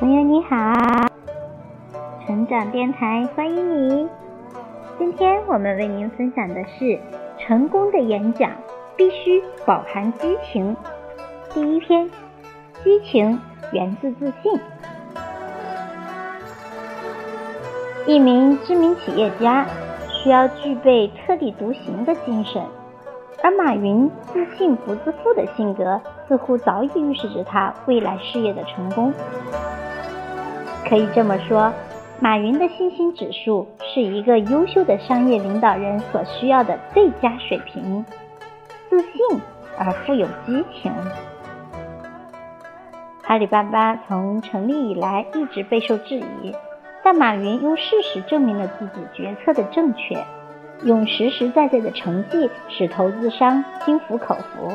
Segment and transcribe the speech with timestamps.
[0.00, 1.06] 朋友你好，
[2.26, 4.08] 成长电台欢迎你。
[4.98, 6.98] 今天我们为您分享的是：
[7.38, 8.50] 成功的演讲
[8.96, 10.76] 必须饱含激情。
[11.52, 12.10] 第一篇，
[12.82, 13.38] 激情
[13.72, 14.58] 源自自信。
[18.06, 19.64] 一名知名企业家
[20.08, 22.60] 需要具备特立独行的精神，
[23.44, 29.12] 而马云自信不自负的性格似乎早已预示着他未来事业的成功。
[30.88, 31.72] 可以这么说，
[32.20, 38.04] 马云的信心指数是一个优秀的商业领导人所需要的最佳水平：
[38.88, 39.40] 自信
[39.78, 40.92] 而富有激情。
[43.26, 46.54] 阿里巴巴从成立以来一直备受质疑。
[47.06, 50.24] 但马云用事实证明了自己决策的正确，
[50.84, 54.72] 用实实在在的成绩使投资商心服口服。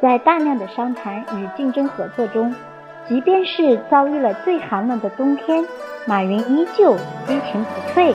[0.00, 2.54] 在大量的商谈与竞争合作中，
[3.08, 5.64] 即便是遭遇了最寒冷的冬天，
[6.06, 8.14] 马云依旧激情不退，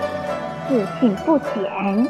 [0.67, 2.07] 自信不减。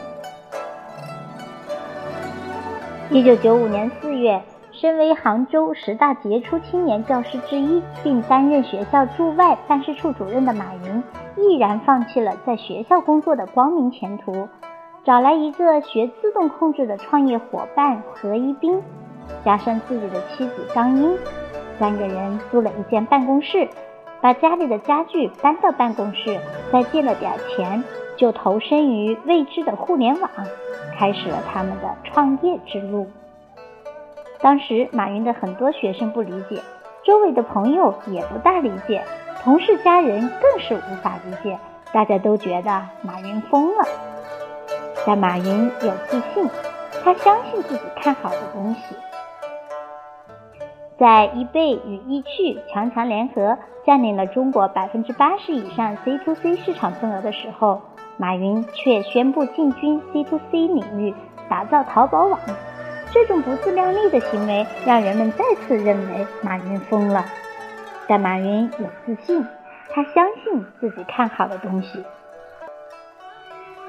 [3.10, 4.42] 一九九五年四月。
[4.72, 11.04] 身为杭州十大杰出青年教师之一，并担任学校驻外办事处主任的马云，
[11.36, 14.48] 毅然放弃了在学校工作的光明前途，
[15.04, 18.82] 找来一个学自动控制的创业伙伴何一斌，
[19.44, 21.18] 加上自己的妻子张英，
[21.80, 23.70] 三个人租了一间办公室，
[24.20, 26.38] 把家里的家具搬到办公室，
[26.72, 27.82] 再借了点钱，
[28.18, 30.30] 就投身于未知的互联网，
[30.98, 33.10] 开始了他们的创业之路。
[34.42, 36.62] 当时，马云的很多学生不理解，
[37.06, 39.02] 周围的朋友也不大理解，
[39.42, 41.58] 同事家人更是无法理解。
[41.92, 42.70] 大家都觉得
[43.02, 43.84] 马云疯了。
[45.08, 46.48] 但马云有自信，
[47.04, 48.96] 他相信自己看好的东西。
[51.00, 57.82] 在易贝与易趣强强联合，占领了中国百分之八十以上 C to C 市场份额的时候，
[58.18, 61.16] 马云却宣布进军 C to C 领域，
[61.48, 62.38] 打造淘宝网。
[63.12, 67.24] 这种不自量力的行为，让人们再次认为马云疯了。
[68.06, 69.48] 但马云有自信，
[69.94, 72.04] 他相信自己看好的东西。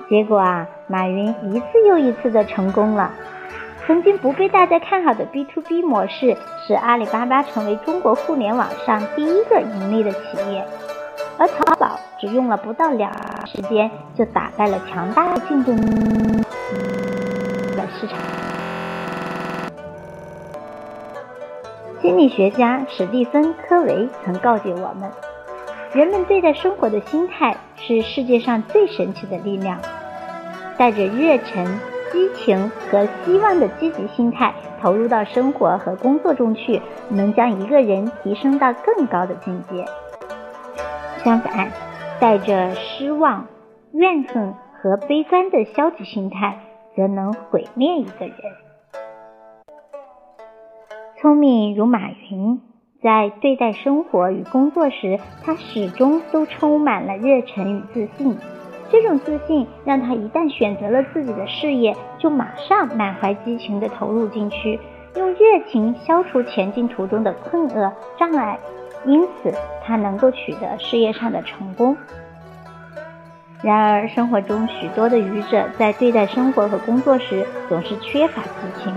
[0.09, 3.11] 结果啊，马云一次又一次的成功了。
[3.87, 6.37] 曾经不被大家看好的 B to B 模式，
[6.67, 10.19] 使阿里巴巴成为中国互联网上第一个盈利的企
[10.53, 10.65] 业。
[11.39, 15.77] 而淘宝只用了不到两年时间，就打败了强大的竞争
[17.75, 18.19] 的市场。
[22.01, 25.11] 心理学家史蒂芬·科维曾告诫我们：
[25.93, 29.79] 人们对待生活的心态是世界上最神奇的力量。
[30.77, 31.79] 带着热忱、
[32.11, 39.85] 激情和希望的积极心态投入到生活和工作中去，能将一个人提升到更高的境界。
[41.23, 41.71] 相反，
[42.19, 43.47] 带着失望、
[43.93, 46.59] 怨恨和悲观的消极心态，
[46.97, 48.35] 则能毁灭一个人。
[51.21, 52.61] 聪明如马云，
[53.03, 58.39] 在对待生活与工作时，他始终都充满了热忱与自信。
[58.91, 64.81] 这种自信让他一旦选择了自己的事业，就马上满怀激情地投入进去，
[65.15, 68.59] 用热情消除前进途中的困厄障碍。
[69.07, 71.97] 因此，他能够取得事业上的成功。
[73.63, 78.93] 然而，生活中许多的愚者在对待生活和工作时，总是缺乏激情。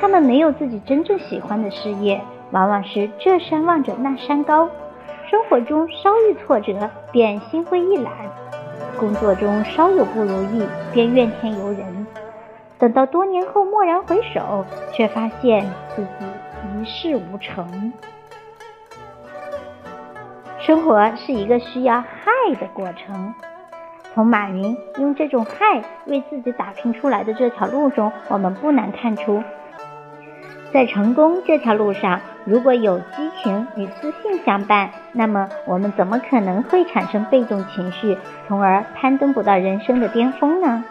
[0.00, 2.20] 他们没有自己真正喜欢的事业，
[2.52, 4.68] 往往是这山望着那山高。
[5.30, 8.12] 生活中稍遇挫折，便心灰意懒；
[8.98, 12.06] 工作中稍有不如意，便怨天尤人。
[12.78, 15.64] 等到多年后蓦然回首，却发现
[15.94, 17.92] 自己一事无成。
[20.58, 23.32] 生活是一个需要害的过程。
[24.14, 29.42] 从马云用这种害为自己打拼出来的这条路中，我们不难看出。
[30.72, 38.16] 在成功这条路上，如果有激情与自信相伴，那么我们怎么可能会产生被动情绪，
[38.46, 40.82] 从而攀登不到人生的巅峰呢？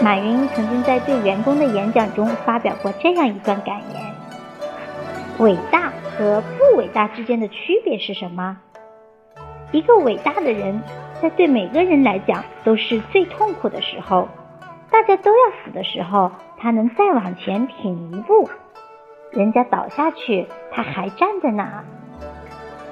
[0.00, 4.14] 马云曾经在对员工的演讲中发表过这样一段感言
[5.38, 8.58] ：“伟大和不伟大之间的区别是什么？
[9.72, 10.80] 一个伟大的人，
[11.20, 14.28] 在对每个人来讲都是最痛苦的时候。”
[14.88, 18.46] 大家都要死的时候，他能再往前挺一步；
[19.32, 21.84] 人家倒下去，他还站在那儿。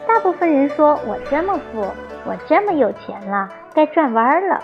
[0.08, 1.80] 大部分人说：“我这么富，
[2.24, 4.62] 我这么有钱了，该转弯儿了。”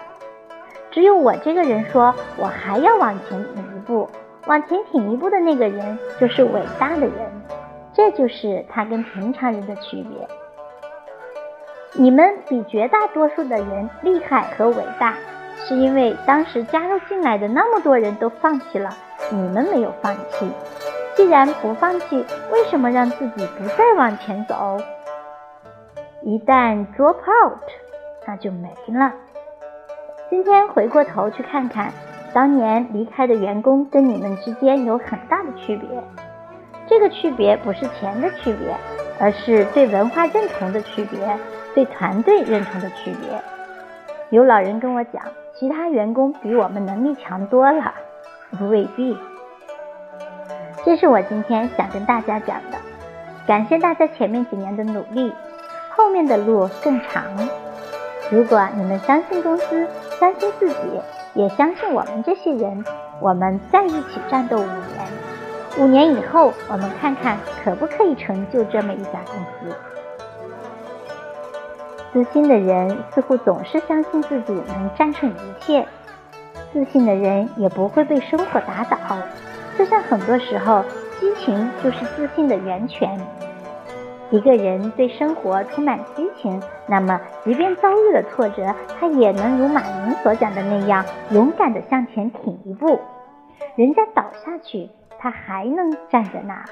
[0.91, 4.09] 只有我这个人说：“我还要往前挺一步。”
[4.47, 7.13] 往前挺一步的那个人就是伟大的人。
[7.93, 10.29] 这就是他跟平常人的区别。
[11.93, 15.15] 你们比绝大多数的人厉害和伟大，
[15.57, 18.91] 是因为当时加入进来的那么多人都放弃了，
[19.31, 20.51] 你们没有放弃。
[21.17, 24.79] 既然不放弃，为什么让自己不再往前走？
[26.23, 27.59] 一旦 drop out，
[28.27, 29.13] 那就没了。
[30.29, 31.91] 今天回过头去看看，
[32.35, 35.89] 当年离开的员工跟你们之间有很大的区别。
[36.87, 38.77] 这个区别不是钱的区别，
[39.19, 41.19] 而是对文化认同的区别。
[41.75, 43.43] 对团队认同的区别，
[44.31, 45.23] 有老人跟我讲，
[45.55, 47.93] 其他员工比我们能力强多了，
[48.71, 49.17] 未必。
[50.87, 52.79] 这是我今天想跟大家讲的。
[53.45, 55.33] 感谢大家前面几年的努力，
[55.91, 57.25] 后面的路更长。
[58.31, 59.85] 如果你们相信公司，
[60.21, 60.77] 相信自己，
[61.35, 62.85] 也相信我们这些人，
[63.21, 64.71] 我们再一起战斗五年。
[65.77, 69.77] 五年以后，我们看看可不可以成就这么一家公司。
[72.13, 75.85] 自信的人似乎总是相信自己能战胜一切，
[76.73, 78.97] 自信的人也不会被生活打倒。
[79.77, 80.83] 就像很多时候，
[81.21, 83.19] 激情就是自信的源泉。
[84.31, 92.99] 一个人对生活充满激情，那么即便遭遇了挫折，他也能如马云所讲的那样，勇敢地向前挺一步。
[93.77, 94.89] 人家倒下去，
[95.19, 96.65] 他还能站在那。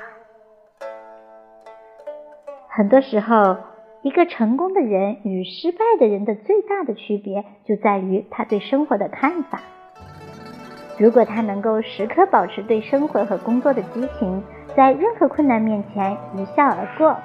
[2.69, 3.57] 很多时候。
[4.05, 9.61] 一个成功的人与失败的人的最大的区别就在于他对生活的看法。
[10.99, 14.43] 如果他能够时刻保持对生活和工作的激情，
[14.77, 17.17] 在任何困难面前一笑而过，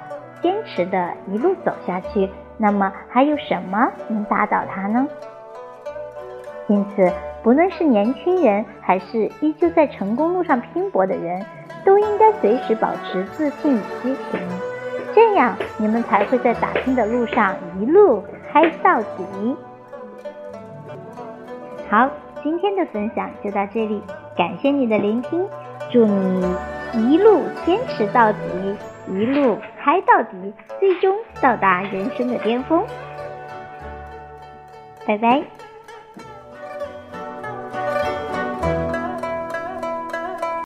[0.42, 5.06] 坚持的一路走下去，那么还有什么能打倒他呢？
[6.66, 7.12] 因此，
[7.42, 11.44] 不论是年轻人还是依旧在成功路上拼搏的人，
[11.84, 14.40] 都应该随时保持自信与激情。
[15.14, 19.56] 这样，你们才会在打拼的路上一路嗨到底。
[21.88, 22.08] 好，
[22.42, 24.02] 今天的分享就到这里，
[24.36, 25.46] 感谢你的聆听，
[25.90, 26.44] 祝你
[27.08, 28.38] 一路坚持到底，
[29.08, 32.84] 一路嗨到底，最终到达人生的巅峰。
[35.06, 35.42] 拜拜。